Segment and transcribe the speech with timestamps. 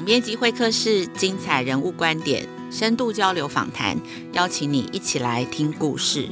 [0.00, 3.98] 总编辑会客室，精彩人物观点，深度交流访谈，
[4.32, 6.26] 邀请你一起来听故事。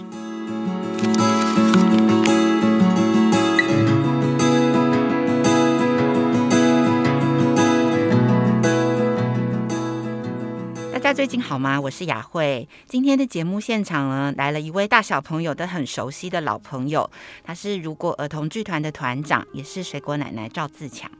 [10.90, 11.78] 大家最近好吗？
[11.78, 12.66] 我是雅慧。
[12.86, 17.10] 今天的节目现场呢，来了一位大小朋友都很熟悉的老朋友，
[17.44, 21.10] 他是如果儿童剧团的团长，也是水果奶奶赵自强。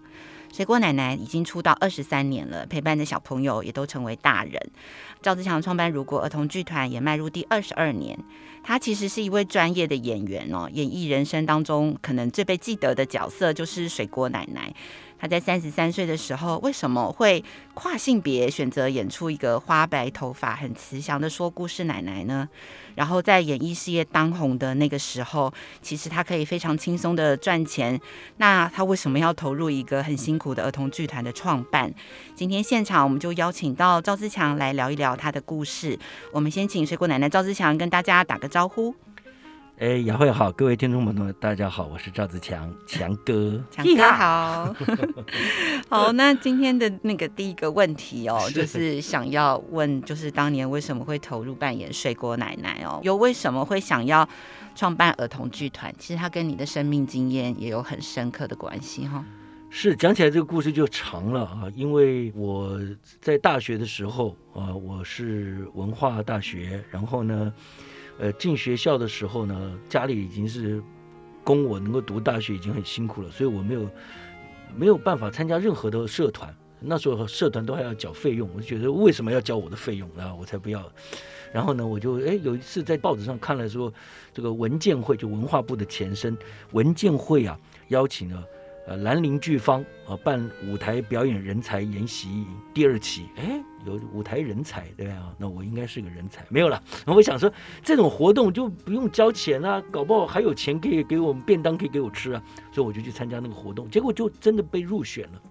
[0.52, 4.61] 水果奶奶已经出道二十三年了，陪伴的小朋友也都成为大人。
[5.22, 8.18] 赵志强创办如果儿童剧团也迈入第二十二年。
[8.64, 14.75] 他其实是一位专业的演员哦，演艺人生当中可能最被记得的角色就是水果奶奶。
[15.18, 22.49] 他在三十三岁的时候，为什么会跨性别选择演出一个花白头发、很慈祥的说故事奶奶呢？
[22.95, 28.00] 然后在演艺事业当红的那个时候，其实他可以非常轻松的赚钱。
[28.39, 31.93] 那他为什么要投入一个很辛苦的儿童剧团的创办？
[32.34, 35.98] 今天现场我们就邀请到赵自强来聊一聊他的故事。
[36.33, 38.95] 我们先请水果奶奶赵自强跟大家打个招呼。
[39.81, 44.75] 哎，雅慧好，各位听众朋友，大家好，我是赵子强，强哥，强哥好
[45.89, 52.98] 好，那今天的那个第一个问题哦，就是想要问，就是当年为什么会投入扮演水果奶奶哦？
[53.05, 54.29] 又为什么会想要
[54.75, 55.95] 创办儿童剧团？
[55.97, 59.25] 其实它跟你的生命经验也有很深刻的关系哈、哦。
[59.70, 62.77] 是，讲起来这个故事就长了啊，因为我
[63.20, 67.53] 在大学的时候啊，我是文化大学，然后呢。
[68.19, 70.83] 呃，进学校的时候呢，家里已经是
[71.44, 73.91] 供我能够读大学已经很辛苦了，所以我没有
[74.77, 76.55] 没有办法参加任何的社团。
[76.80, 80.34] 那时候社团都还要缴费用，我就觉得为什么要交我的费用啊？
[80.34, 80.89] 我才不要。
[81.52, 83.92] 然后呢，我就哎有一次在报纸上看了说，
[84.33, 86.36] 这个文建会就文化部的前身
[86.72, 87.58] 文建会啊，
[87.89, 88.44] 邀请了。
[88.89, 96.83] 呃，兰陵剧坊啊，办舞台表演人才研习营第二期，哎，有舞台人才，对啊，那我应该是个人才，没有了。
[97.05, 97.53] 那我想说，
[97.85, 102.42] 这种活动就不用交钱啊，搞不好还有钱可以给我们便当，可以给我吃啊，
[102.73, 105.42] 所以我就去参加那个活动，结果就真的被入选了，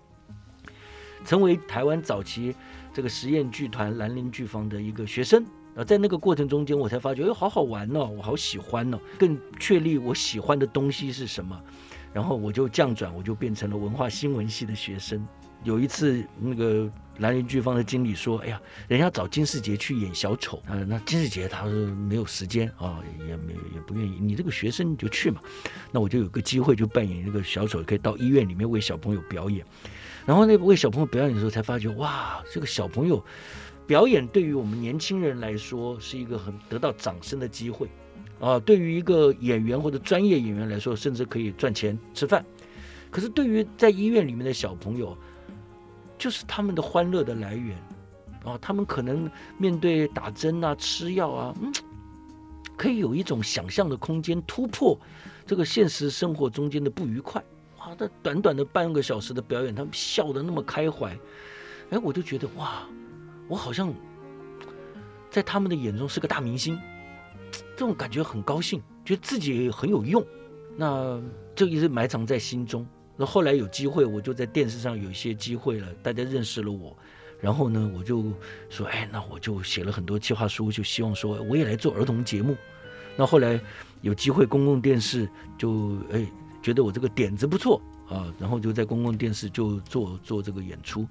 [1.24, 2.56] 成为台湾早期
[2.92, 5.46] 这个实验剧团兰陵剧坊的一个学生
[5.76, 5.84] 啊。
[5.84, 11.62] 在那个过程中间，我才发觉，哎，好好玩哦，我好喜欢哦，更确立我喜欢的东西是什么。
[12.18, 15.24] 然后我就降转，我就变成了文化新闻系的学生。
[15.64, 24.18] 有一次，那个兰陵剧坊的经理说：“哎呀，人家找金世杰去演小丑，啊，那金世杰他说没有时间啊，也没也不愿意。
[24.20, 25.40] 你这个学生你就去嘛。
[25.92, 29.64] 那我就有个机会，就扮演那个小丑，可以到医院里面为小朋友表演。
[30.26, 33.24] 然后那为小朋友表演的时候，才发觉哇，这个小朋友
[33.86, 37.88] 表演对于我们年轻人来说是一个很得到掌声的机会。”
[38.40, 42.46] 啊，对于一个演员或者专业演员来说，甚至可以赚钱吃饭。
[43.10, 45.18] 可是对于在医院里面的小朋友，
[46.18, 47.78] 就是他们的欢乐的来源。
[48.46, 51.74] 啊，他们可能面对打针啊、吃药啊，嗯，
[52.78, 54.98] 可以有一种想象的空间，突破
[55.46, 57.44] 这个现实生活中间的不愉快。
[57.80, 61.18] 哇，那短短的半个小时的表演，他们笑得那么开怀。
[61.90, 62.88] 哎，我就觉得哇，
[63.50, 63.94] 我好像
[65.30, 66.80] 在他们的眼中是个大明星。
[67.78, 70.26] 这种感觉很高兴，觉得自己很有用，
[70.76, 71.22] 那
[71.56, 72.84] 这一直埋藏在心中。
[73.16, 76.98] 那后来有机会，我就在电视上有一些机会了，大家认识了我，
[77.40, 78.24] 然后呢，我就
[78.68, 82.58] 说，哎，那我就写了很多计划书，就希望说我也来做儿童节目。
[83.16, 83.62] 那后来
[84.02, 86.26] 有机会，公共电视就哎
[86.64, 87.80] 觉得我这个点子不错。
[88.10, 91.06] 啊，然后就在公共电视就做做这个演出。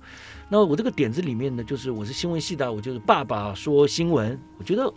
[0.49, 4.39] 那我这个点子里面呢，就是我是新闻系的，我就是爸爸说新闻。
[4.59, 4.93] 我觉得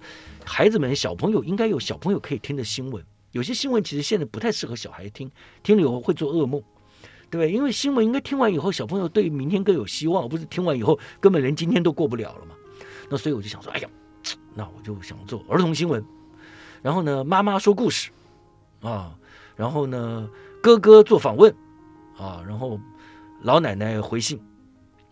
[0.45, 3.03] 孩子们、小朋友应该有小朋友可以听的新闻。
[3.31, 5.29] 有些新闻其实现在不太适合小孩听，
[5.61, 6.63] 听了以后会做噩梦，
[7.29, 7.51] 对对？
[7.51, 12.55] 因为新闻应该听完以后，小朋友对明天更有希望，不是听完以后根本连今天都过不了了嘛。
[13.09, 13.89] 那所以我就想说，哎呀，
[14.55, 16.03] 那我就想做儿童新闻。
[16.81, 18.09] 然后呢，妈妈说故事
[18.81, 19.13] 啊，
[19.55, 20.29] 然后呢，
[20.63, 21.53] 哥哥做访问。
[22.19, 22.79] 啊，然后
[23.41, 24.39] 老奶奶回信，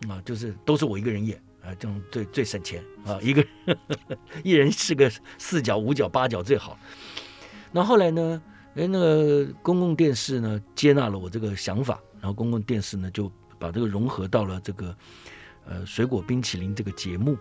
[0.08, 6.78] 啊，就是都是我一个人演啊，这种最最省钱啊，一个呵呵 一人是个四角五角八角最好。
[7.72, 8.42] 那后来呢，
[8.74, 14.96] 哎，那个公共电视呢接纳了我这个想法，然后公共电视呢就把这个融合到了这个
[15.66, 17.36] 呃水果冰淇淋这个节目。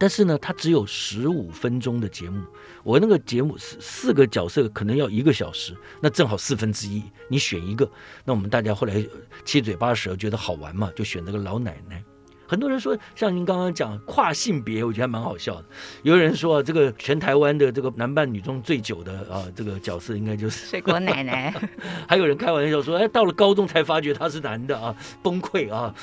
[0.00, 2.42] 但是呢，它只有十五分钟的节目，
[2.82, 7.86] 我那个节目四四个角色可能要一个小时，那正好四分之一，你选一个。
[8.24, 9.06] 那我们大家后来
[9.44, 12.02] 七嘴八舌觉得好玩嘛，就选那个老奶奶。
[12.50, 15.64] 很多人说，像您刚刚讲跨性别，我觉得还蛮好笑的。
[16.02, 21.54] 有人说，啊这个全台湾的这个男扮女装最久的啊，这个角色应该就是水果奶奶。
[22.08, 24.92] 还有人开玩笑说，哎，到了高中才发觉他是男的啊，
[25.22, 25.94] 崩溃啊。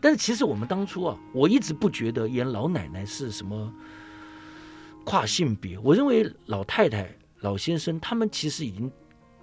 [0.00, 3.70] 但是其实我们当初啊，我一直不觉得演老奶奶是什么
[5.04, 5.78] 跨性别。
[5.80, 7.06] 我认为老太太、
[7.40, 8.90] 老先生他们其实已经。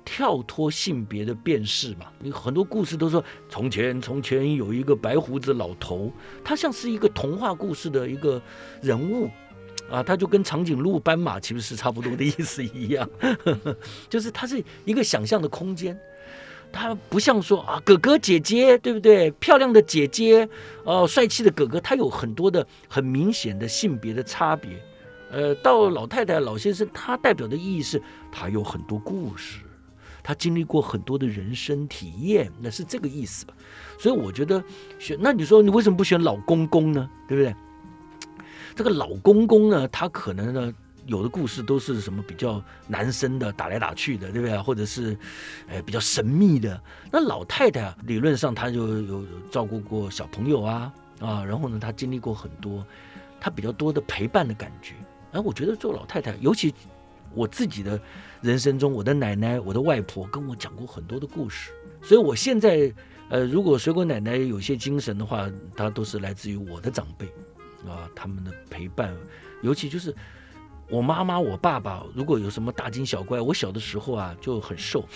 [0.05, 6.11] 跳脱性别的辨识嘛，你很多故事都说，从前从前有一个白胡子老头，
[6.43, 8.41] 他像是一个童话故事的一个
[8.81, 9.29] 人物
[9.89, 13.09] 啊，他就跟长颈鹿、斑马其实是差不多的意思一样，
[14.09, 15.97] 就是他是一个想象的空间，
[16.71, 19.31] 他不像说啊哥哥姐姐对不对？
[19.31, 20.47] 漂亮的姐姐
[20.83, 24.71] 哦，帅气的哥哥，他有很多的很明显的性别的差别。
[25.31, 27.99] 呃，到老太太、老先生，他代表的意义是，
[28.31, 29.62] 他有很多故事。
[30.23, 33.53] 他经历过很多的人生体验，那是这个意思吧？
[33.99, 34.63] 所以我觉得
[34.97, 37.09] 选，那你说你为什么不选老公公呢？
[37.27, 37.53] 对不对？
[38.73, 40.73] 这个老公公呢，他可能呢
[41.05, 44.57] 有的故事都是什么比较男生的打来打去的，对不对？
[44.57, 45.17] 或者是
[45.67, 46.81] 呃比较神秘的。
[47.11, 52.83] 那老太太啊，理论上她就有照顾过小朋友啊啊，然后呢，她经历过很多，
[53.39, 54.95] 她比较多的陪伴的感觉。
[55.31, 56.73] 而我觉得做老太太，尤其
[57.33, 57.99] 我自己的。
[58.41, 61.71] 人生中，我的奶奶、我的外婆跟我讲过很多的故事，
[62.01, 62.93] 所以我现在，
[63.29, 67.25] 呃，如果水果奶奶有些精神的话，她都是来自于我的长辈，
[67.89, 69.15] 啊，他们的陪伴，
[69.61, 70.13] 尤其就是
[70.89, 75.07] 我妈妈、我爸爸，如果有什么大惊小怪，我小的时候啊就很瘦，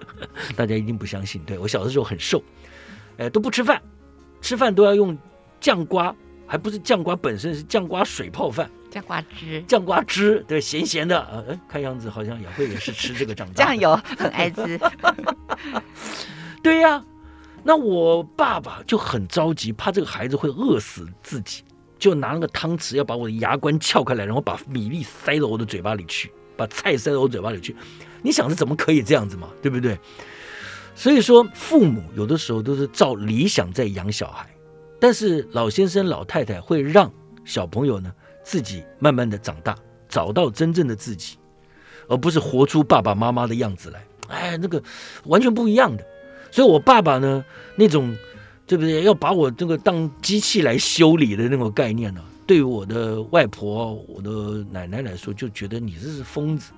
[0.54, 2.42] 大家一定不相信，对，我小的时候很瘦，
[3.16, 3.80] 哎，都不吃饭，
[4.42, 5.16] 吃饭都要用
[5.58, 6.14] 酱瓜，
[6.46, 8.70] 还不是酱瓜本身，是酱瓜水泡饭。
[8.94, 13.64] 酱瓜汁，酱瓜汁，对，咸咸的，呃，看样子好像雅慧也是吃这个长大的。
[13.64, 14.78] 酱油很爱吃，
[16.62, 17.04] 对呀、啊。
[17.64, 21.64] 那我爸爸就很着急，怕这个孩子会饿死自己，
[21.98, 27.74] 就拿那个汤匙要把我的牙关撬开来，然后把米粒塞到我的嘴巴里去，把菜塞到我嘴巴里去。
[28.22, 29.48] 你想着怎么可以这样子嘛？
[29.60, 29.98] 对不对？
[30.94, 34.48] 所以说，父母有的时候都是照理想在养小孩，
[35.00, 37.12] 但是老先生、老太太会让
[37.44, 38.12] 小朋友呢。
[38.44, 39.74] 自己慢慢的长大，
[40.08, 41.36] 找到真正的自己，
[42.06, 44.04] 而不是活出爸爸妈妈的样子来。
[44.28, 44.80] 哎，那个
[45.24, 46.04] 完全不一样的。
[46.50, 47.44] 所以我爸爸呢，
[47.74, 48.16] 那种
[48.66, 49.02] 对不对？
[49.02, 56.72] 要把我这个当机器来修理的那种概念呢，对于我的外婆、我的奶奶来说，就觉得你这是疯子。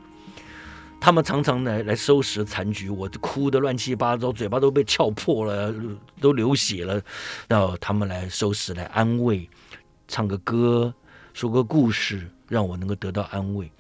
[0.99, 5.75] 他们常常来来收拾残局，我哭得乱七八糟，嘴巴都被撬破了，
[6.21, 7.01] 都流血了。
[7.47, 9.49] 然后他们来收拾，来安慰，
[10.09, 10.93] 唱个歌。
[11.37, 13.71] 说个故事，让我能够得到安慰，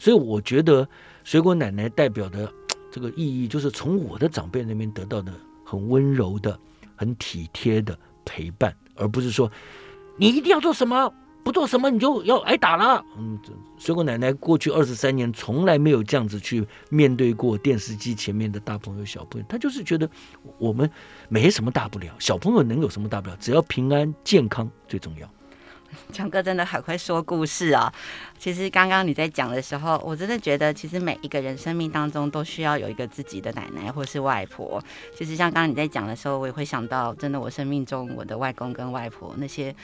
[0.00, 0.86] 所以我觉得
[1.22, 2.52] 水果奶奶代表的
[2.90, 5.32] 这个意义，就是从我的长辈那边得到的
[5.64, 6.58] 很温柔的、
[6.96, 9.48] 很体贴的陪伴，而不是说
[10.16, 11.14] 你一定要做什么，
[11.44, 13.04] 不做什么你就要挨打了。
[13.16, 13.38] 嗯，
[13.78, 20.10] 水果奶奶过去二十三年从来没有这样子去面对过电视机前面的大朋友、小朋友，她就是觉得
[20.58, 20.90] 我们
[21.28, 23.36] 没什么大不了，小朋友能有什么大不了？
[23.36, 25.30] 只要平安健康最重要。
[26.12, 27.92] 强哥真的很会说故事啊！
[28.38, 34.82] 其实刚刚你在讲的时候，我真的觉得，其实每一个人生命当中都需要有一个自己的奶奶或是外婆。
[35.14, 39.74] 其实像刚刚你在讲的时候，我也会想到，真的我生命中我的外公跟外婆那些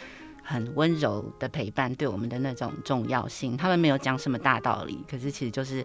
[0.42, 3.56] 很温柔的陪伴，对我们的那种重要性。
[3.56, 5.84] 他们没有讲什么大道理，可是其实就是。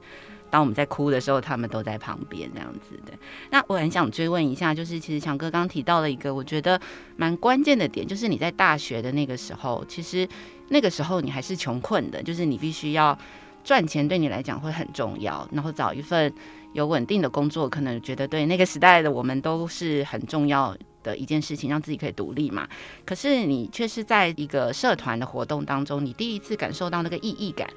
[0.56, 3.12] 当我们在哭的时候，他们都在旁边这样子的。
[3.50, 6.80] 那我很想追问一下，就是其实强哥刚刚提到了一个我觉得
[7.18, 10.26] 蛮关键的点，就是你在大学的那个时候，其实
[10.70, 13.20] 那个时候你还是穷困的，就是你必须要
[13.66, 16.34] 赚钱，对你来讲会很重要，然后找一份
[16.72, 22.66] 有稳定的工作，可能觉得对那个时代的我们都是很重要的一件事情，让自己可以独立嘛。
[23.06, 27.70] 可是你却是在一个社团的活动当中，你第一次感受到那个意义感。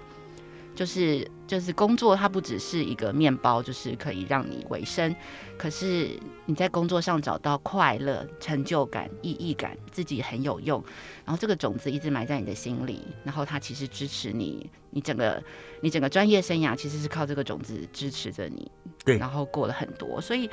[0.79, 5.13] 就是就是工作，它不只是一个面包，就是可以让你维生。
[5.57, 6.09] 可是
[6.47, 10.81] 你在工作上找到快乐、成就感、意义感，自己很有用。
[11.25, 15.43] 然后这个种子一直埋在你的心里，然后它其实支持你，你整个
[15.81, 18.71] 你整个专业生涯其实是靠这个种子支持着你。
[19.05, 20.21] 对，然后过了很多。
[20.21, 20.49] 所以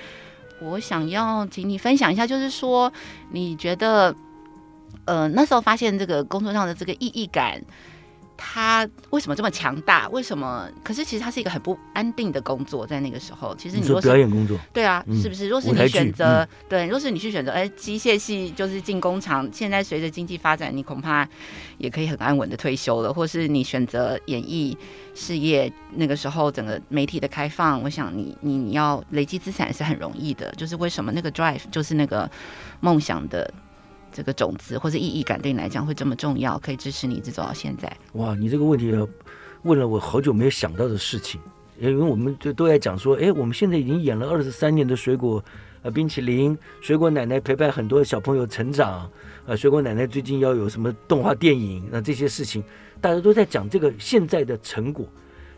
[0.59, 2.91] 我想要请你分享一下，就是说
[3.29, 4.15] 你觉得，
[5.05, 7.61] 呃，那时候发现这个工作上的这个意义感。
[8.37, 10.07] 他为什么这么强大？
[10.09, 10.69] 为什么？
[10.83, 15.47] 可是其实他是一个很不安定的工作，在那个时候，其实你说，表演工作，对啊，嗯、是不是？
[15.47, 19.49] 若是你选择，嗯、对，若是你去选择，哎，机械系就是进工厂。
[19.51, 21.27] 现在随着经济发展，你恐怕
[21.77, 23.13] 也可以很安稳的退休了。
[23.13, 24.77] 或是你选择演艺
[25.13, 30.51] 事业，那个时候整个媒体的开放，我想你你你要累积资产是很容易的。
[30.57, 32.29] 就是为什么那个 drive，就是那个
[32.81, 33.53] 梦想的。
[34.15, 37.91] 这个种子或者意义感对你来讲会这么重要，可以支持你一直走到现在？
[38.13, 38.95] 哇，你这个问题
[39.63, 41.41] 问了我好久没有想到的事情，
[41.77, 45.43] 因为我们就都在讲说，哎，我们现在已经演了二十三年的水果
[45.81, 49.11] 呃冰淇淋，水果奶奶陪伴很多小朋友成长，
[49.45, 52.63] 呃，水果奶奶最近要有什么动画电影，那这些事情
[53.01, 55.05] 大家都在讲这个现在的成果。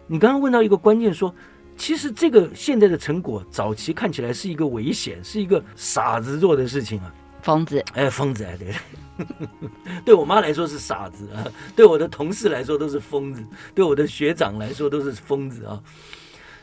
[0.08, 1.32] 你刚刚问到一个关键说。
[1.80, 8.74] 其实这个现在的成果，早期看起来是一个危险，是一个傻子做的事情啊，疯子，哎，疯子，哎，对，
[10.04, 15.82] 对我妈来说是傻子啊，对我的同事来说都是疯子，对我的学长来说都是疯子啊。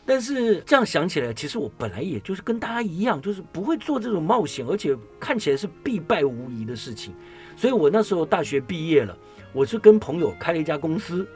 [0.06, 7.14] 但是这样想起来，其实我本来也就是跟大家一样，就是不会做这种冒险，而且看起来是必败无疑的事情。
[7.56, 9.16] 所以我那时候大学毕业了，
[9.52, 11.26] 我是跟朋友开了一家公司。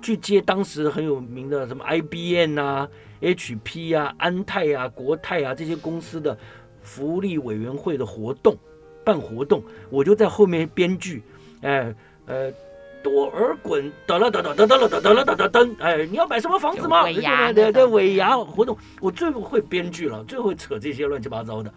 [0.00, 2.88] 去接当时很有名的什么 IBM 啊、
[3.20, 6.38] HP 啊、安泰啊、国泰啊这些公司的
[6.88, 8.56] 福利委员会的活动，
[9.04, 11.22] 办活动，我就在后面编剧，
[11.60, 11.94] 哎
[12.26, 12.52] 呃。
[13.00, 17.04] 多尔衮，哒啦哒哒哒哒啦哒哒啦哒哒噔，哎，你要买什么房子吗？
[17.04, 21.72] 尾牙，对对，尾牙活动，我最会编剧了，最会扯这些乱七八糟的，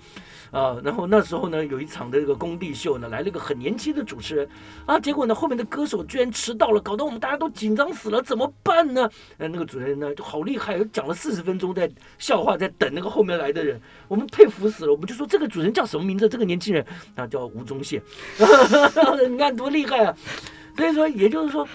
[0.52, 4.50] 啊，然后那时候呢，有一场的这个工地秀呢，来了一个很年轻的主持人，
[4.86, 9.10] 啊，结果呢，后面的歌手居然迟到了，搞得我们大家都紧张死了，怎么办呢？
[9.38, 11.90] 呃，那个主持人呢就好厉害，讲了四十分钟在
[12.20, 16.28] 笑话，在等那个后面来的人，我们佩服死了，我们就说这个主持人叫什么名字？
[16.28, 18.02] 这个年轻人啊叫吴宗宪，
[19.30, 20.16] 你看多厉害啊！
[20.76, 21.68] 所以说，也就是说，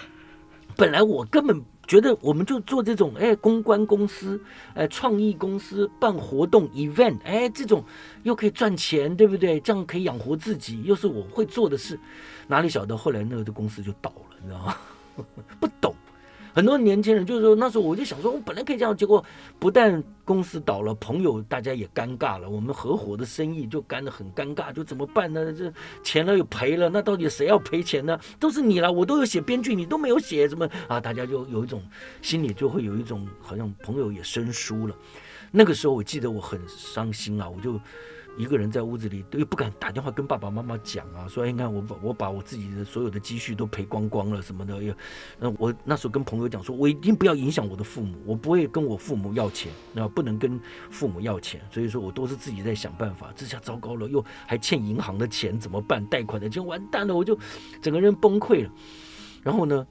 [0.77, 4.41] 本来我根本觉得我们就做这种哎公关公司，
[4.75, 7.85] 哎创意公司办活动 event，哎这种
[8.25, 9.61] 又可以赚钱，对不对？
[9.61, 11.99] 这样可以养活自己，又是我会做的事，
[12.49, 14.77] 哪里晓得后来那个公司就倒了，你知道吗？
[15.61, 15.95] 不懂。
[16.57, 19.23] 很多年轻人就是说，那时候我就想说，我本来可以这样，结果
[19.59, 25.53] 不但公司倒了，朋友大家也尴尬了，我们合伙的生意就干得很尴尬，就怎么办呢？
[25.53, 25.71] 这
[26.03, 28.19] 钱了又赔了，那到底谁要赔钱呢？
[28.41, 30.99] 都是你了，我都有写编剧，你都没有写，什么啊？
[30.99, 31.83] 大家就有一种
[32.23, 34.97] 心里就会有一种好像朋友也生疏了。
[35.51, 37.79] 那个时候我记得我很伤心啊，我就。
[38.37, 44.95] 一个人在屋子里又不敢打电话跟爸爸妈妈讲啊，说，哎，你看我把我把我自己的所有的积蓄都赔光光了什么的，又，
[45.39, 53.33] 那我那时候跟朋友讲说，我一定不要影响我的父母，我不会跟我父母要钱，那不能跟父母要钱，所以说我都是自己在想办法。
[53.35, 56.05] 这下糟糕了，又还欠银行的钱怎么办？
[56.07, 57.39] 贷款的钱完蛋了，我就
[57.81, 58.71] 整个人崩溃了。
[59.43, 59.87] 然后呢，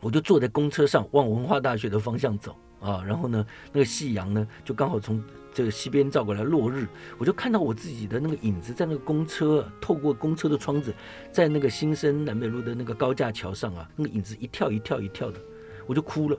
[0.00, 5.22] 我就坐在公车上往文化大学的方向走啊，然后呢，那个夕阳呢就刚好从。
[5.54, 10.94] 这个西边照过来落日，我就看到我自己的那个影子在那个公车，透过公车的窗子，
[11.30, 15.38] 在那个新生南北路的那个高架桥上啊，那个影子一跳一跳一跳的，
[15.86, 16.38] 我就哭了。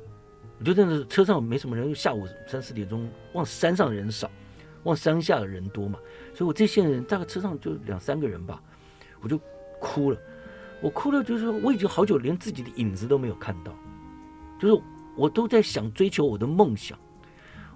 [0.57, 4.27] 我就在那车上没什么人，下午三四点钟，往山上人少，
[4.81, 5.99] 往山下的人多嘛，
[6.33, 8.59] 所以我这些人大概车上就两三个人吧，
[9.21, 9.39] 我就
[9.79, 10.17] 哭了。
[10.81, 13.71] 我哭了，就是我已经好久连自己的影子都没有看到，
[14.59, 14.83] 就是
[15.15, 16.97] 我都在想追求我的梦想。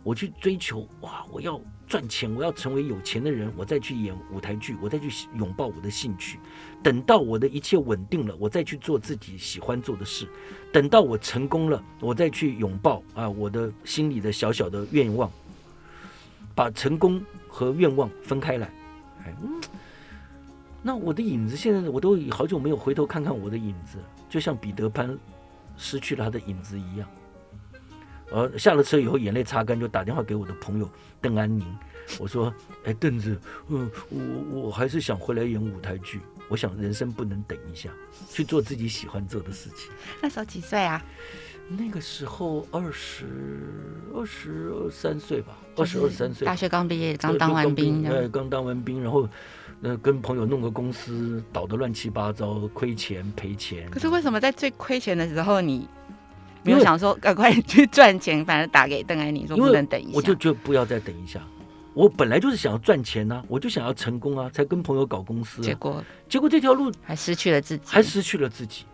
[0.03, 1.25] 我去追求哇！
[1.29, 6.39] 我要赚钱，我要成为有钱的人，我再去演舞台剧，我再去拥抱我的兴趣。
[6.81, 10.25] 等到我的一切稳定了，我再去做自己喜欢做的事。
[10.71, 15.29] 等到我成功了，我再去拥抱啊我的心里的小小的愿望，
[16.55, 18.71] 把成功和愿望分开来。
[19.25, 19.59] 嗯，
[20.81, 23.97] 那我的影子现在我都好久没有回头看看我的影子，
[24.29, 25.19] 就像彼得潘
[25.75, 27.05] 失去了他的影子一样。
[28.31, 30.89] 呃，下了车以后，眼泪擦干，就打电话给我的朋友
[31.21, 31.65] 邓安宁。
[32.19, 32.53] 我说
[32.85, 36.21] ：“哎，邓子，嗯，我我还是想回来演舞台剧。
[36.49, 37.89] 我想人生不能等一下，
[38.29, 39.91] 去做自己喜欢做的事情。”
[40.21, 41.03] 那时候几岁啊？
[41.69, 43.25] 那个时候二十
[44.15, 46.45] 二十二三岁吧，二十二三岁。
[46.45, 48.07] 大学刚毕业，刚当完兵。
[48.07, 49.27] 哎，刚当完兵，然后，
[49.81, 53.89] 呃，跟朋友弄个公司，倒得乱七八糟，亏钱赔钱。
[53.91, 55.89] 可是为什么在最亏钱的时候你？
[56.67, 61.41] 没有想说赶快 去赚钱，反正打给邓安宁说不能等一下，我就觉得不要再等一下。
[61.93, 65.65] 我本来就是想要赚钱呐、啊，我就想要成功啊，才跟朋友搞公司、啊。
[65.65, 68.85] 结果结果这条路还失去了自己，还失去了自己。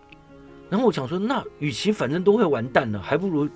[0.69, 3.49] 然后我想说，那与其反正都会完蛋了，还不如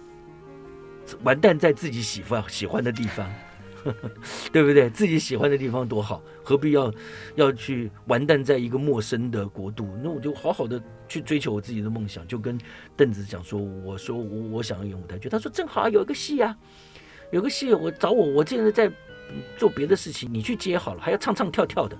[1.24, 3.26] 完蛋在自己喜欢喜欢的地方。
[4.52, 4.90] 对不对？
[4.90, 6.94] 自己喜欢的地方多好，何必要
[7.36, 9.88] 要去完蛋在一个陌生的国度？
[10.04, 12.28] 那我就好好的去追求我自己的梦想。
[12.28, 12.58] 就跟
[12.96, 16.58] 邓子讲说，我说我我想要演舞台剧，他说正好有一个戏啊，
[17.32, 18.92] 有个戏我找我，我现在在
[19.58, 21.98] 做别的事情，你去接好了，还要唱唱跳跳的。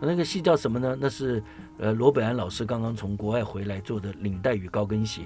[0.00, 0.96] 那个戏叫什么呢？
[1.00, 1.42] 那是
[1.78, 5.22] 呃罗本安老师刚刚从国外回来做的《领带与高跟鞋》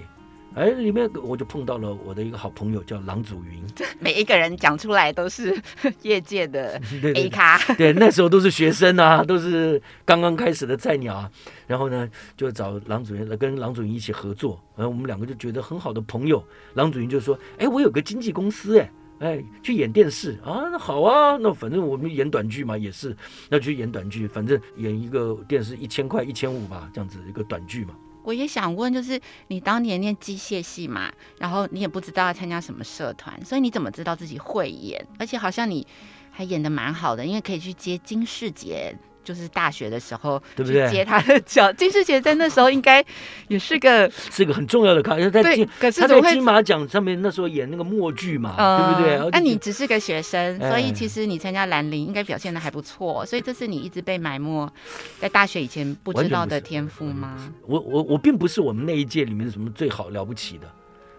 [0.53, 3.63] 哎，里面我就碰到了我的一个好朋友叫郎祖云。
[3.99, 5.57] 每一个人讲出来都是
[6.01, 6.79] 业界的
[7.15, 7.57] A 咖。
[7.75, 11.31] 对，那时候都是学生啊， 都是刚刚开始的菜鸟啊。
[11.67, 14.61] 然后呢，就找郎祖筠来跟郎祖筠一起合作。
[14.75, 16.43] 然后我们两个就觉得很好的朋友。
[16.73, 23.15] 郎祖筠就说：“哎，我有个经纪公司，哎，哎，去演电视啊，那好啊，那反正我们演短剧嘛，也是，
[23.49, 35.05] 那就去演短剧，反正演一个电视一千块、一千五吧，这样子一个短剧嘛。”我也想问，就是你当年念机械系嘛，然后你也不知道要参加什么社团，所以你怎么知道自己会演？
[35.19, 35.85] 而且好像你
[36.31, 38.95] 还演得蛮好的，因为可以去接金世杰。
[39.23, 40.89] 就是大学的时候，对不对？
[40.89, 43.03] 接他的脚，金世杰在那时候应该
[43.47, 49.29] 也是个 是个很重要的咖，在金，可是他在金马奖上面那时候演那个默剧嘛，嗯、对不对？
[49.31, 54.71] 那、啊、你只是个学生，所以其实你参加兰陵应该表现的还不错，所以这是你一直被埋没
[55.19, 57.37] 在大学以前不知道的天赋吗？
[57.67, 60.67] 我我我并不是我们那一届里面什么最好了不起的。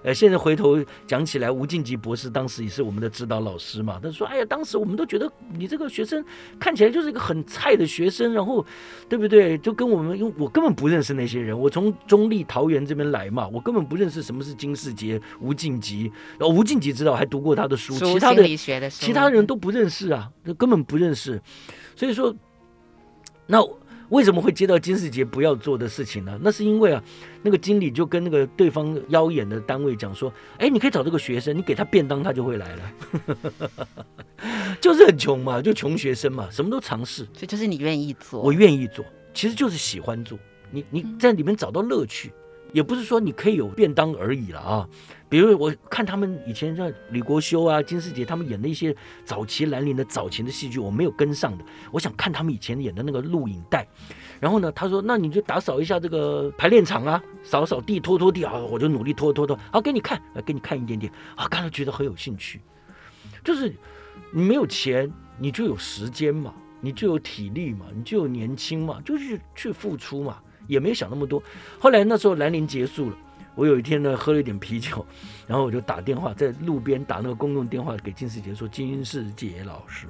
[0.05, 4.01] 呃，现在回头讲起来，吴静吉博士当时也是我们的指导老师嘛。
[4.03, 6.25] 他说：“哎呀，当时我们都觉得你这个学生
[6.59, 8.65] 看起来就是一个很菜的学生，然后，
[9.09, 9.57] 对不对？
[9.59, 16.11] 就跟我们，因为我根本不认识那些人，我从中立桃园这边来嘛，我根本不认识什么是金世杰、吴静吉。
[16.39, 21.41] 然后吴静吉知道，还读过他的书，其他的，的其他人都不认识啊，根本不认识。
[21.95, 22.35] 所以说，
[23.47, 23.65] 那。”
[24.13, 26.39] 为什么会接到金世杰不要做的事情呢？
[26.43, 27.03] 那是因为啊，
[27.43, 32.93] 那个经理就跟那个对方邀演的单位讲说：“哎，你可以找这个学生，你给他便当，他就会来了。
[34.83, 37.25] ”就是很穷嘛，就穷学生嘛，什么都尝试。
[37.33, 39.03] 所以就是你愿意做，我愿意做，
[39.33, 40.39] 其实就是喜欢做。
[40.71, 42.31] 你你在里面找到乐趣。
[42.73, 44.89] 也不是说你可以有便当而已了啊，
[45.29, 53.87] 比如我看他们以前像李国修啊、金士杰他们演的一些早期兰陵的早期的戏剧，我没有跟上的，我想看他们以前演的那个录影带。
[54.41, 62.61] 然后呢，他说：“那你就打扫一下这个排练场啊，扫扫地、拖拖地啊。”我就努力拖拖拖，好给你看，给你看一点点啊，看了觉得很有兴趣。
[63.45, 63.73] 就是
[64.33, 70.39] 你没有钱，你就有时间嘛，你就有体力嘛，你就有年轻嘛，就是去付出嘛。
[70.67, 71.43] 也没有想那么多。
[71.79, 73.17] 后来那时候兰陵结束了，
[73.55, 75.05] 我有一天呢喝了一点啤酒，
[75.47, 80.07] 然后我就打电话在路边打那个公共电话给金世杰说：“金世杰老师，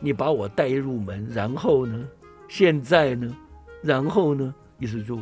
[0.00, 2.06] 你把我带入门，然后呢？
[2.48, 3.36] 现在呢？
[3.82, 4.54] 然后呢？
[4.78, 5.20] 意思就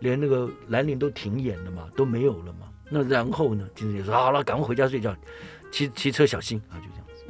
[0.00, 2.68] 连那个兰陵都停演了嘛，都没有了嘛。
[2.90, 3.66] 那然后呢？
[3.74, 5.16] 金世杰说：好了，赶快回家睡觉，
[5.70, 6.76] 骑骑车小心啊！
[6.76, 7.24] 就这样子。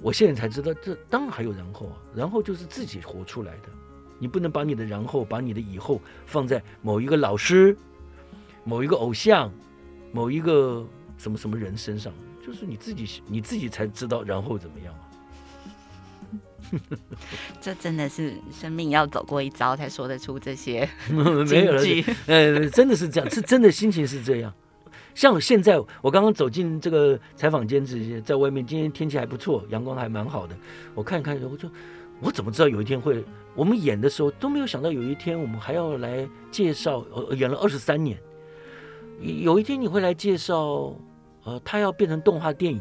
[0.00, 3.68] 我现在才知道，这当然还有然后啊，然后就是自己活出来的。”
[4.18, 7.76] 你不能把你的然后，把你的以后放在某一个老师、
[8.64, 9.52] 某一个偶像、
[10.12, 10.84] 某一个
[11.16, 12.12] 什么什么人身上，
[12.44, 15.02] 就是你自己，你自己才知道然后怎么样啊。
[17.60, 21.82] 这真的是生命要走过一遭才说得出这些 没有了，
[22.26, 24.52] 呃，真的是这样，是真的心情是这样。
[25.14, 30.56] 像现在我刚刚走进这个采访间，这些在外面，今天天气还不错，阳光还蛮好的，
[30.94, 31.70] 我看一看，我说。
[32.20, 33.24] 我怎么知道有一天会？
[33.58, 37.04] 我们演的时候都没有想到有一天我们还要来介绍。
[37.12, 38.16] 呃，演了二十三年，
[39.20, 40.94] 有一天你会来介绍，
[41.42, 42.80] 呃，他要变成动画电影。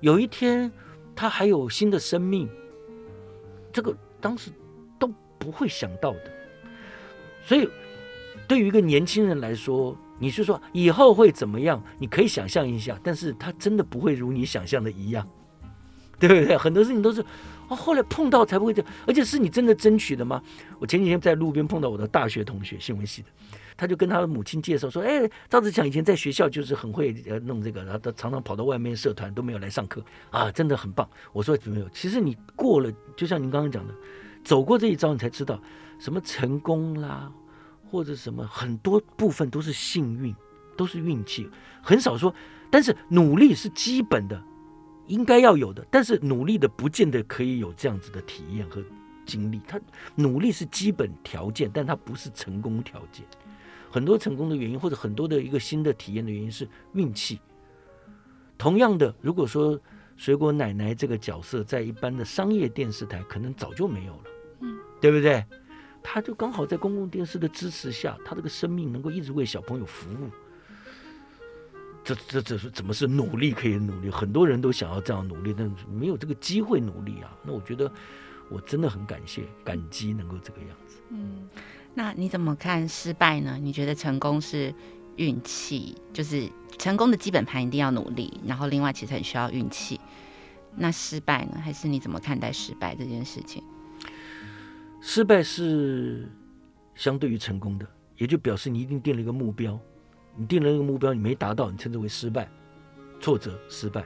[0.00, 0.72] 有一天
[1.14, 2.48] 他还有新的生命，
[3.70, 4.50] 这个当时
[4.98, 5.06] 都
[5.38, 6.32] 不会想到的。
[7.44, 7.68] 所以，
[8.48, 11.84] 对于一个年轻人来说，你是说以后会怎么样？
[11.98, 15.28] 你可以想象一下，但是他真的不会如你想象的一样，
[16.18, 16.56] 对不对？
[16.56, 17.22] 很多事情都是。
[17.70, 20.42] 哦，后来碰到才不会这样，而且是你真的争取的吗？
[20.80, 23.28] 我前几天在路边碰到我的大学同学，新闻系的，
[23.76, 33.94] 他就跟他的母亲介绍说：“哎，赵自强以前在学校就是很会呃弄这个，然后他常常跑到外面社团都没有来上课啊，真的很棒。”我说：“没有，其实你过了，就像您刚刚讲的，
[34.42, 35.62] 走过这一遭，你才知道
[36.00, 37.30] 什么成功啦，
[37.88, 40.34] 或者什么很多部分都是幸运，
[40.76, 41.48] 都是运气，
[41.80, 42.34] 很少说，
[42.68, 44.42] 但是努力是基本的。”
[45.10, 48.80] 应该要有的，但是努力的不见得可以有这样子的体验和
[49.26, 49.60] 经历。
[49.66, 49.78] 他
[50.14, 53.26] 努力是基本条件，但他不是成功条件。
[53.90, 57.40] 很多成功的原因，或者很多的一个新的体验的原因是运气。
[58.56, 59.78] 同样的，如果说
[60.16, 64.24] 水果奶奶这个角色在一般的商业电视台，可能早就没有了，
[64.60, 65.44] 嗯，对不对？
[66.02, 70.30] 他就刚好在公共电视的支持下，他这个生命能够一直为小朋友服务。
[72.02, 74.10] 这这这是怎么是努力可以努力？
[74.10, 77.30] 很多人都想要这样努力，但是没有这个机会努力啊。
[77.44, 77.90] 那我觉得
[78.48, 80.96] 我真的很感谢、感激能够这个样子。
[81.10, 81.48] 嗯，
[81.94, 83.58] 那你怎么看失败呢？
[83.60, 84.74] 你觉得成功是
[85.16, 90.00] 运气，就是成功的基本盘一定要努力，然后另外其实很需要运气。
[90.76, 91.60] 那失败呢？
[91.60, 93.62] 还是你怎么看待失败这件事情？
[95.02, 96.28] 失败是
[96.94, 97.86] 相对于成功的，
[98.16, 99.78] 也就表示你一定定了一个目标。
[100.36, 102.48] 你定了那个目标，你没达到，你称之为失败、
[103.20, 104.04] 挫折、失败。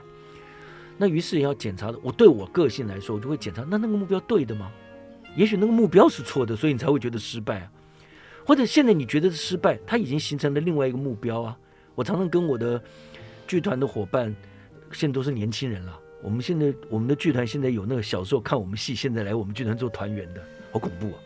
[0.97, 1.99] 那于是也要检查的。
[2.01, 4.71] 我对我个性来说，我就会检查，那那个目标对的吗？
[5.35, 7.71] 也许那个目标是错的，所以你才会觉得失败啊。
[8.45, 11.57] 或者现在你觉得是失败，它已经形成了另外一个目标啊。
[11.95, 12.81] 我常常跟我的
[13.47, 14.33] 剧团的伙伴，
[14.91, 15.99] 现在都是年轻人了。
[16.21, 21.19] 我们现在我们的剧团现在有那个小时候看我们戏，现在来我们剧团做团员的，好恐怖啊！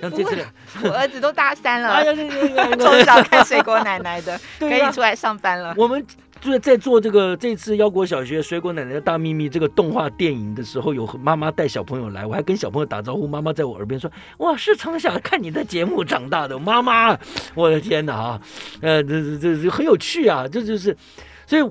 [0.00, 0.44] 像这次，
[0.84, 2.04] 我儿子都大三了，
[2.78, 5.74] 从小 看水果奶奶的，可以出来上班了。
[5.76, 6.04] 我们
[6.40, 14.08] 就在做这个这次腰果小学水果奶奶的大秘密这个动画电影的时候，有妈妈带小朋友来，我还跟小朋友打招呼，妈妈在我耳边说
[14.38, 17.18] ：“哇，是从小看你的节目长大的妈妈。”
[17.56, 18.40] 我的天哪啊，
[18.80, 20.96] 呃，这这这很有趣啊，这就是，
[21.44, 21.62] 所以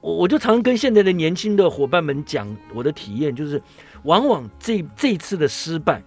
[0.00, 3.62] 我我就常跟现在的年轻的伙伴们讲我的体验，就是
[4.02, 6.02] 往往这这次的失败。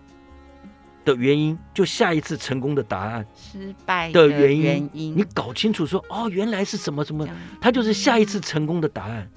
[1.04, 3.26] 的原因，就下一次成功的答案。
[3.36, 7.28] 失败的原因，你搞清楚说，哦，原来是什么什么，
[7.60, 9.30] 它就是下一次成功的答案。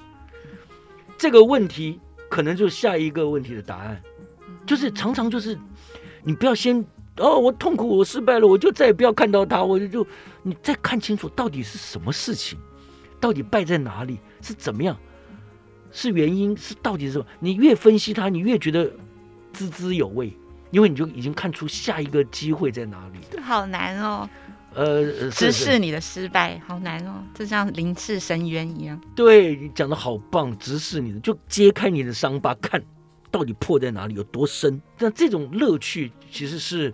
[1.17, 4.03] 这个问题可能就是下一个问题的答案，
[4.67, 5.59] 就是常常就是，
[6.23, 6.85] 你不要先
[7.17, 10.07] 哦，我痛苦，我失败了，我就再也不要看到它，我就就
[10.43, 12.59] 你再看清楚到底是什么事情，
[13.21, 14.99] 到底败在哪里，是怎么样，
[15.91, 17.27] 是原因，是到底是什么？
[17.39, 18.93] 你越分析它，你越觉得
[19.53, 20.37] 滋滋有味。
[20.75, 24.29] 因为你就已经看出下一个机会在哪里，好难哦。
[24.75, 29.01] 呃，直视你的失败，好难哦，就像临视深渊一样。
[29.15, 32.83] 对，你讲的好棒，直视你的，就揭开你的伤疤，看
[33.31, 34.83] 到底破在哪里，有多深。
[34.99, 36.93] 但这种乐趣其实是。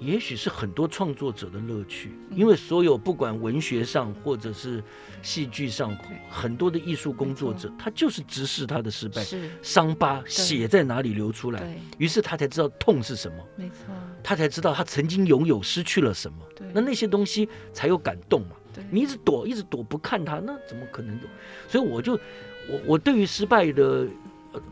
[0.00, 4.82] 也许是很多创作者的乐趣，因为所有不管文学上或者是
[5.22, 5.94] 戏剧上，
[6.30, 9.22] 很多的艺术工作者，他就是直视他的失败，
[9.60, 16.38] 伤疤血在哪里流出来，于是他才知道痛是什么，没错，他才知道他曾经拥有失去了什么，
[16.72, 18.56] 那那些东西才有感动嘛。
[18.90, 21.28] 你一直躲，一直躲不看他，那怎么可能有？
[21.68, 24.06] 所以我就我我对于失败的，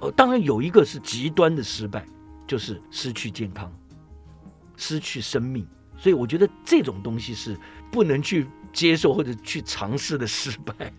[0.00, 2.06] 呃，当然有一个是极端的失败，
[2.46, 3.70] 就是失去健康。
[4.78, 5.66] 失去生命，
[5.98, 7.54] 所以我觉得这种东西是
[7.92, 10.90] 不能去接受或者去尝试的失败。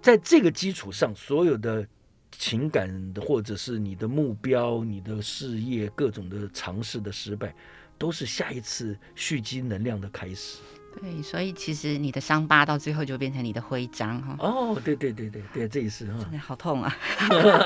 [0.00, 1.86] 在这个基础上，所有的
[2.30, 7.54] 情感的或者是你的目标、你的事业各种的尝试的失败，
[7.98, 10.58] 都是下一次蓄积能量的开始。
[11.00, 14.36] 对，所以其实你的伤疤到最后就变成你的徽章哈。
[14.38, 16.96] 哦，对对对对对，这也是哈，真的好痛啊！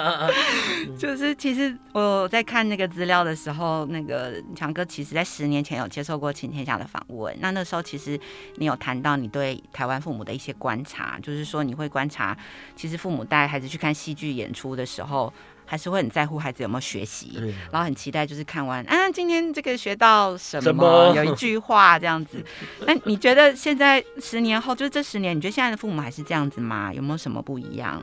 [0.99, 7.37] 就是其实我在看那个资料的时候，那个强哥其实在十年前有接受过《晴天下》的访问。
[7.41, 8.19] 那那时候其实
[8.57, 12.37] 你有谈到你对台湾父母的一些观察，就是说你会观察，
[12.75, 15.33] 其实父母带孩子去看戏剧演出的时候。
[15.71, 21.13] 还是会很在乎孩子有没有学习，然后很期待就是看完啊，今天这个学到什么？
[21.15, 22.45] 有一句话这样子。
[22.85, 26.93] 那你觉得现在十年后，就是这十年，你觉得现在的父母还是这样子吗？
[26.93, 28.03] 有没有什么不一样？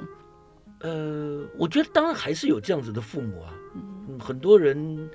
[0.79, 3.51] 呃，我觉得当然还是有这样子的父母啊。
[3.75, 5.09] 嗯，很多人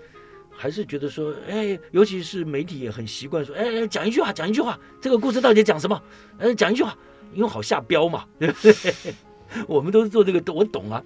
[0.50, 5.98] 还是觉得说，哎，尤其是媒体也很习惯说，哎，讲一句话，讲一句话，这个故事到底讲什么？
[6.38, 6.94] 哎，讲一句话，
[7.32, 8.74] 因为好下标嘛，对不对？
[9.66, 11.02] 我们都是做这个，我懂啊。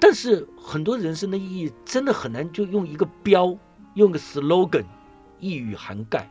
[0.00, 3.56] 但是很多人生的意义真的很难，就用一个标，
[3.94, 4.84] 用个 slogan，
[5.38, 6.28] 一语涵盖，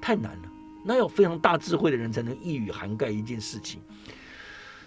[0.00, 0.48] 太难了。
[0.84, 3.80] 那要非常大智慧的人才能一语涵盖一件事情。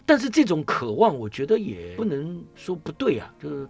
[0.06, 3.68] 但是这种渴望，我觉得也不能说不对啊，就是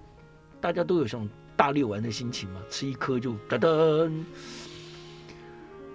[0.62, 4.24] 大家都有像大力丸的心情嘛，吃一颗就噔噔。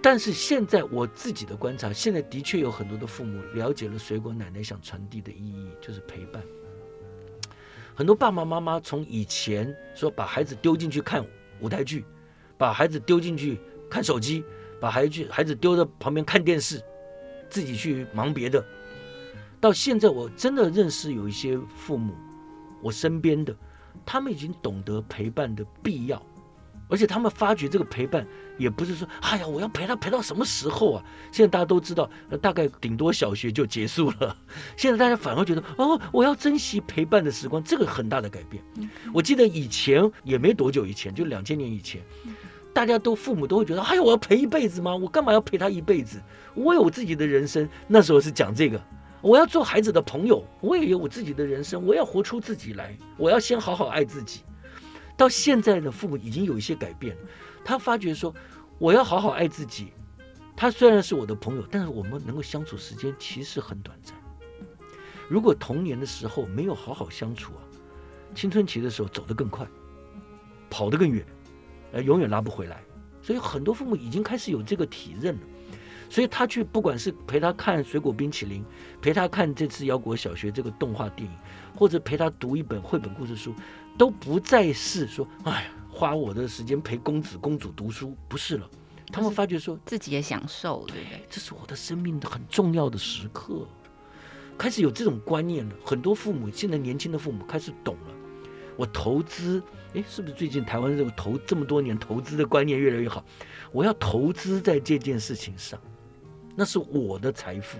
[0.01, 6.43] 但是现在我自己的观察，现在的确有很多的父母了解了水果奶奶想传递的意义，就是陪伴。
[7.95, 11.25] 很多爸爸妈妈从以前说把孩子丢进去看
[11.61, 12.03] 舞台剧，
[12.57, 13.57] 把孩子丢进去
[13.89, 14.43] 看手机，
[14.81, 16.81] 把孩子孩子丢在旁边看电视，
[17.49, 18.63] 自己去忙别的。
[19.61, 22.13] 到现在我真的认识有一些父母，
[22.81, 23.55] 我身边的，
[24.05, 26.21] 他们已经懂得陪伴的必要。
[26.87, 28.25] 而且他们发觉这个陪伴
[28.57, 31.03] 也不是说，哎呀，我要陪他陪到什么时候啊？
[31.31, 32.09] 现在大家都知道，
[32.41, 34.37] 大概顶多小学就结束了。
[34.77, 38.63] 现在大家反而觉得，哦，我要珍惜陪伴的时光，这个很大的改变。
[39.13, 42.01] 我记得以前也没多久以前，就两千年以前，
[42.73, 44.95] 大家都父母都会觉得，哎呀，我要陪一辈子吗？
[44.95, 46.21] 我干嘛要陪他一辈子？
[46.53, 47.67] 我有我自己的人生。
[47.87, 48.79] 那时候是讲这个，
[49.21, 54.41] 我要做孩子的朋友，我也有我自己的人生，我要活出自己来，我要先好好爱自己。
[55.17, 57.21] 到现在的父母已经有一些改变了，
[57.63, 58.33] 他发觉说，
[58.77, 59.93] 我要好好爱自己。
[60.57, 64.15] 他虽然是我的朋友，但是我们能够相处时间其实很短暂。
[65.27, 67.61] 如果童年的时候没有好好相处啊，
[68.33, 69.67] 青春期的时候走得更快，
[70.69, 71.25] 跑得更远，
[71.91, 72.83] 呃，永远拉不回来。
[73.21, 75.41] 所以很多父母已经开始有这个体认了。
[76.07, 78.63] 所以他去不管是陪他看水果冰淇淋，
[79.01, 81.35] 陪他看这次腰果小学这个动画电影，
[81.75, 83.53] 或者陪他读一本绘本故事书，
[83.97, 88.69] 都不再是说，哎呀，花我的时间陪公子公主读书，不是了。
[89.11, 91.25] 他们发觉说自己也享受，对不对？
[91.29, 93.67] 这是我的生命的很重要的时刻，
[94.57, 95.75] 开始有这种观念了。
[95.85, 98.13] 很多父母现在年轻的父母开始懂了，
[98.75, 99.61] 我投资，
[99.93, 103.23] 诶，是不是最近台湾这个投这么多年投资的观念越来越好？
[103.71, 105.79] 我要投资在这件事情上，
[106.55, 107.77] 那是我的财富，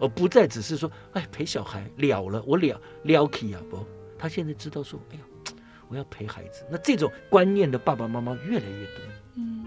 [0.00, 3.78] 而不再只是说，哎，陪小孩了了，我了了起啊不？
[4.18, 5.22] 他现在知道说，哎呀，
[5.88, 9.04] 我要陪孩子，那这种观念的爸爸妈妈越来越多。
[9.36, 9.64] 嗯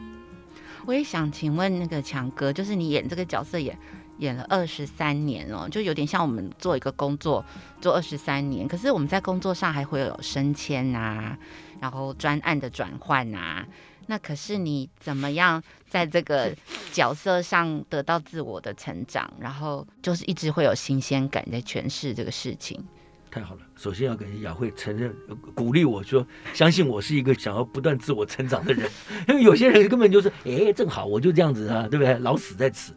[0.86, 3.78] 我也想请问那个强哥，就是你演这个角色演
[4.18, 7.46] 演了二十三年哦，就有点像我们做一个工作
[7.80, 11.38] 做二十三年，可是我们在工作上还会有升迁啊，
[11.80, 13.68] 然后专案的转换啊，
[14.08, 16.56] 那可是你怎么样在这个
[16.92, 22.84] 角色上得到自我的成长，然后就是一直会有新鲜感在诠释这个事情。
[23.32, 25.16] 太好了，首先要感谢雅慧承认、
[25.54, 28.90] 鼓励我说，相信我是一个想要不断自我成长的人。
[29.30, 32.18] 因为有些人根本就是，哎，正好我就这样子啊，对不对？
[32.20, 32.94] 老死在此。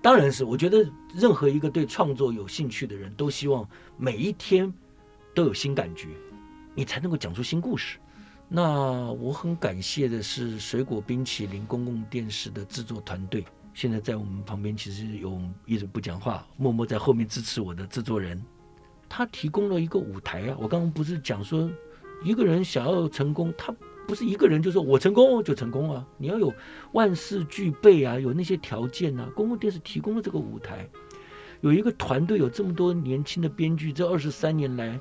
[0.00, 4.72] 当然是，我觉得任何一个对创作有兴趣的人都希望每一天
[5.34, 6.08] 都有新感觉，
[6.74, 7.98] 你才能够讲出新故事。
[8.48, 18.40] 那我很感谢的是水果冰淇淋公共电视的制作团队，现在在我们旁边其实有一直不讲话，默默在后面支持我的制作人。
[19.16, 20.56] 他提供了一个舞台啊！
[20.60, 21.70] 我刚刚不是讲说，
[22.22, 23.74] 一个人想要成功，他
[24.06, 26.06] 不是一个人就说我成功就成功啊！
[26.18, 26.52] 你要有
[26.92, 29.26] 万事俱备啊，有那些条件啊。
[29.34, 30.86] 公共电视提供了这个舞台，
[31.62, 35.00] 有一个团队，有这么多年轻的编剧，这二十三年来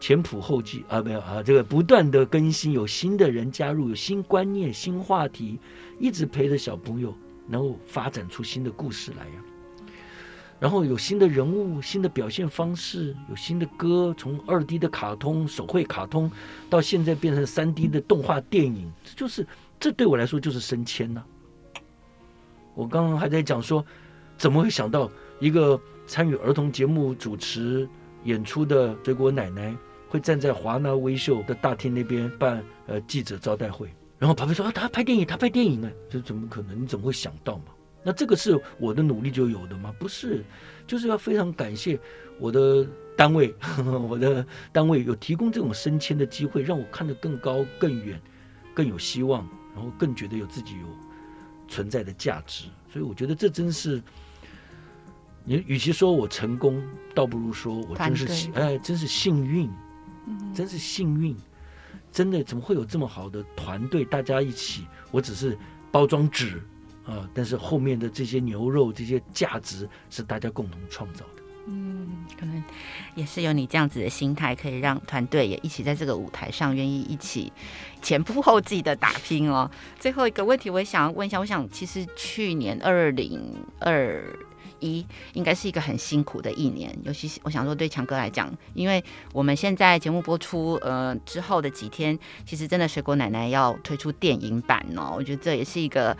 [0.00, 5.58] 前仆后继啊，没有啊，这个不断的更新，有新的人加入，有新观念、新话题，
[5.98, 7.14] 一直陪着小朋友，
[7.46, 9.44] 能够发展出新的故事来呀、
[10.60, 16.30] 然后有新的人物、新的表现方式，有新的歌，从二 D 的卡通、手绘卡通，
[16.68, 19.46] 到现在变成三 D 的动画电影，这就是
[19.80, 21.24] 这对我来说就是升迁呐、
[22.74, 23.82] 我刚刚还在讲说，
[24.36, 27.88] 怎么会想到一个参与儿童节目主持
[28.24, 29.74] 演出的水果奶奶，
[30.10, 36.82] 会站在华纳威秀的大厅那边办呃记者招待会，然后旁边说啊，他拍电影，他拍电影啊，这怎么可能？
[36.82, 37.64] 你怎么会想到嘛？
[38.02, 39.94] 那这个是我的努力就有的吗？
[39.98, 40.42] 不是，
[40.86, 41.98] 就是要非常感谢
[42.38, 48.18] 我的单位，呵呵，我的单位有提供这种升迁的机会，让我看得更高、更远、
[48.72, 50.86] 更有希望，然后更觉得有自己有
[51.68, 52.64] 存在的价值。
[52.90, 54.02] 所以我觉得这真是，
[55.44, 56.82] 你与其说我成功，
[57.14, 59.70] 倒不如说我真是哎，真是幸运，
[60.54, 61.36] 真是幸运，
[62.10, 65.54] 真的怎么会有这么好的团队，大家一起，我只是
[65.92, 66.58] 包装纸。
[67.10, 67.28] 啊！
[67.34, 71.42] 但是后面的这些牛肉，这些价值是大家共同创造的。
[71.66, 72.62] 嗯，可能
[73.14, 77.52] 也是有你这样子的心态，可以让团队也一起在这个舞台上，愿意一起
[78.00, 79.70] 前仆后继的打拼哦。
[79.98, 83.40] 最后一个问题，我也想要问一下，我想其实去年二零
[83.78, 84.24] 二
[84.80, 96.16] 一应该是一个很辛苦的一年，尤其是我想说对强哥来讲，因为我们现在节目播出呃之后的几天，其实真的水果奶奶要推出电影版哦，我觉得这也是一个。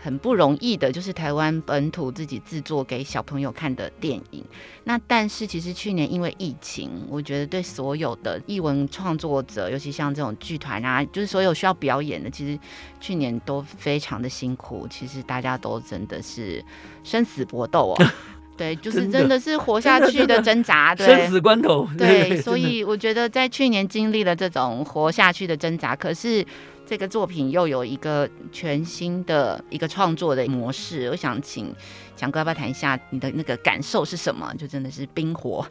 [0.00, 4.44] 很不容易的，就是台湾本土自己制作给小朋友看的电影。
[4.84, 12.58] 那但是其实去年因为疫情，我觉得对所有的艺文创作者，尤其像这种剧团啊，就是所有需要表演的，其实
[13.00, 14.86] 去年都非常的辛苦。
[14.88, 16.64] 其实大家都真的是
[17.02, 18.06] 生死搏斗哦，
[18.56, 21.86] 对，就是真的是活下去的挣扎，对，生死关头。
[21.98, 26.46] 对， 所以我觉得在去年经历了这种活下去的挣扎，可是。
[26.88, 31.70] 这个作品又有一个全新的一个创作的模式，我想请
[32.16, 34.54] 强哥要不要谈一下你的那个感受是什么？
[34.56, 35.66] 就真的是冰火。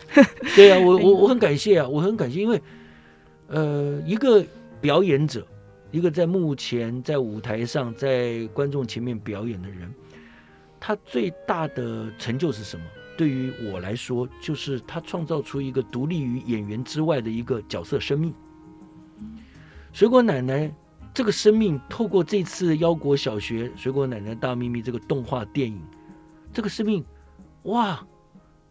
[0.56, 2.62] 对啊，我 我我很感谢啊，我很感谢，因为
[3.48, 4.46] 呃，一个
[4.80, 5.44] 表演者，
[5.90, 9.92] 一个在目前在舞台上在观众前面表演的人，
[10.80, 12.86] 他最大的成就是什么？
[13.18, 18.32] 对于我来说，就是他创造出一个独立于演员之外的一个角色生命。
[19.92, 20.72] 水果奶奶。
[21.18, 25.82] 这个生命透过这次腰果小学水果奶奶大秘密这个动画电影，
[26.54, 27.04] 这个生命，
[27.64, 28.06] 哇，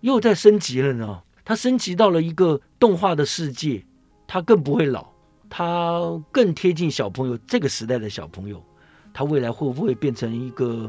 [0.01, 1.23] 又在升级了呢。
[1.45, 3.85] 它升级到了一个动画的世界，
[4.29, 5.09] 它更不会老，
[5.51, 8.63] 它更贴近小朋友这个时代的小朋友。
[9.13, 10.89] 他未来会不会变成一个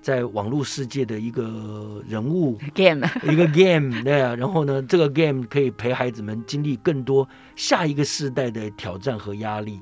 [0.00, 4.36] 在网络世界的一个人物？game 一个 game 对啊。
[4.36, 9.80] 然后呢，这个 game 可以陪孩子们经历更多下一个世代的挑战和压力。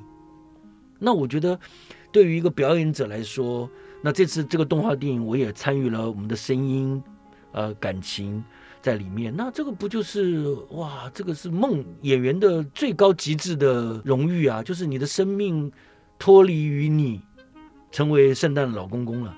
[1.01, 1.59] 那我觉得，
[2.13, 3.69] 对于一个表演者来说，
[4.03, 7.03] 那这次这个动画电影我也参与了，我们的声音，
[7.53, 8.45] 呃，感情
[8.83, 9.35] 在里面。
[9.35, 11.11] 那这个不就是哇？
[11.13, 14.63] 这个是梦演员的最高极致的荣誉啊！
[14.63, 15.73] 就是你的生命
[16.19, 17.21] 脱离于你，
[17.91, 19.35] 成为圣诞老公公了，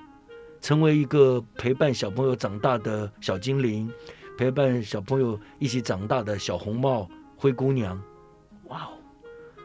[0.61, 3.89] 成为一个陪伴小朋友长大的小精灵，
[4.37, 8.01] 陪伴小朋友一起长大的小红帽灰姑娘。
[8.67, 8.89] 哇哦！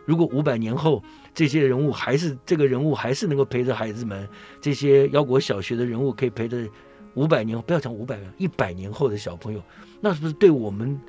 [0.04, 1.02] 如果五百年后
[1.38, 4.29] 这些人物还是这个人物还是能够陪着孩子们，
[4.61, 6.68] 这些腰果小学的人物可以陪着
[7.14, 9.62] 五百年，不要讲五百年，一百年后的小朋友，
[10.01, 11.01] 那是不是对我们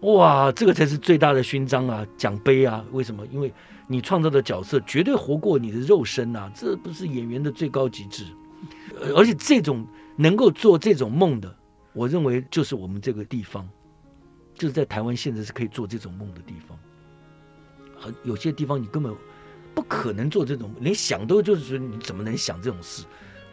[0.00, 2.84] 哇，这个才是最大的勋章啊，奖杯啊？
[2.92, 3.26] 为什么？
[3.28, 3.50] 因为
[3.86, 8.26] 你创造的角色绝对活过你的肉身啊，这不是演员的最高极致。
[9.16, 11.56] 而且这种能够做这种梦的，
[11.94, 13.66] 我认为就是我们这个地方，
[14.52, 16.78] 就是在台湾现在是可以做这种梦的地方。
[17.98, 19.14] 很有些地方你根本
[19.80, 23.02] 不可能做这种，连想都就是说你怎么能想这种事，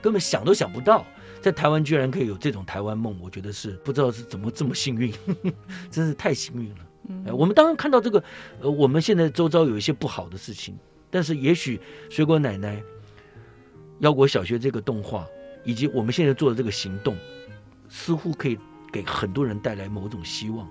[0.02, 1.06] 根本想都想不到，
[1.40, 5.54] 在台湾居然可以有这种台湾梦，我觉得是不知道是怎么这么幸运，呵 呵
[5.90, 6.78] 真是太幸运了。
[7.08, 8.22] 嗯，我们当然看到这个，
[8.60, 10.78] 呃，我们现在周遭有一些不好的事情，
[11.10, 12.84] 但是也许水果奶奶、
[14.00, 15.26] 腰果小学这个动画，
[15.63, 17.16] 以及我们现在做的这个行动，
[17.88, 18.60] 似乎可以
[18.92, 20.68] 给很多人带来某种希望，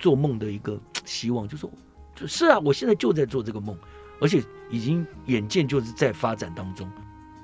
[0.00, 1.68] 做梦的一个希望，就是。
[2.26, 3.78] 是啊，我现在就在做这个梦，
[4.20, 6.90] 而且已经眼见就是在发展当中。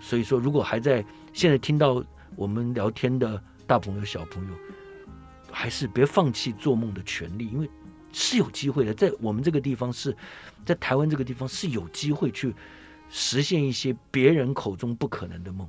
[0.00, 2.04] 所以说，如果还在现在听到
[2.34, 4.54] 我们聊天的大朋友、小朋友，
[5.50, 7.70] 还是别放弃做梦的权利，因为
[8.12, 8.92] 是有机会的。
[8.92, 10.16] 在我们这个地方是，
[10.66, 12.54] 在台湾这个地方是有机会去
[13.10, 15.68] 实现一些别人口中不可能的梦。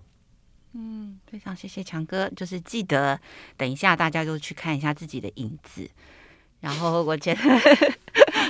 [0.73, 3.19] 嗯，非常谢谢强哥，就是记得
[3.55, 5.87] 等一下大家就去看一下自己的影子。
[6.59, 7.41] 然后我觉得，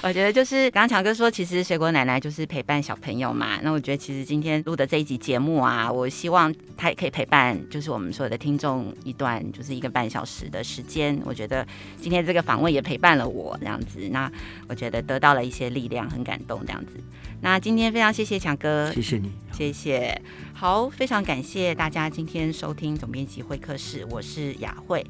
[0.05, 3.57] 我觉得就是刚刚强哥说，其实水果奶奶就是陪伴小朋友嘛。
[3.63, 11.17] 那我觉得其实今天录的这一集节目啊，我希望他也可以陪伴，就是我们所有的听众一段就是一个半小时的时间。
[11.23, 11.65] 我觉得
[12.01, 14.29] 今天这个访问也陪伴了我这样子，那
[14.67, 17.01] 我觉得得到了一些力量，很感动这样子。
[17.39, 20.21] 那今天非常谢谢强哥，谢谢你，谢谢。
[20.53, 25.05] 好，非常感谢大家今天收听总编辑会客室，我是雅慧。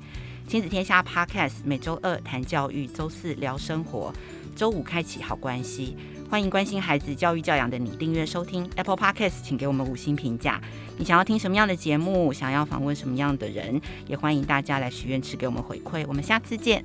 [0.46, 4.14] 亲子天下 Podcast 每周二谈教育，周四聊生活，
[4.56, 5.96] 周五开启好关系。
[6.30, 10.60] 欢迎关心孩子教育教养的你订阅收听 Apple Podcast，请给我们五星评价。
[10.98, 12.34] 你想要听什么样的节目？
[12.34, 13.80] 想要访问什么样的人？
[14.08, 16.06] 也欢迎大家来许愿池给我们回馈。
[16.08, 16.84] 我们下次见。